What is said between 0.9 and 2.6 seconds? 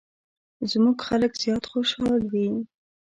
خلک زیات خوشحال وي.